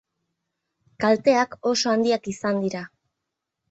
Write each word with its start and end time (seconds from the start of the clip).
Kalteak 1.05 1.55
oso 1.75 1.95
handiak 1.95 2.35
izan 2.37 2.63
dira. 2.67 2.87